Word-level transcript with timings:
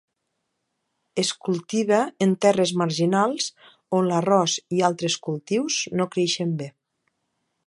Es 1.23 1.29
cultiva 1.47 1.99
en 2.27 2.33
terres 2.47 2.73
marginals 2.83 3.51
on 4.01 4.11
l'arròs 4.13 4.59
i 4.79 4.85
altres 4.91 5.21
cultius 5.29 5.81
no 6.01 6.13
creixen 6.17 6.61
bé. 6.65 6.75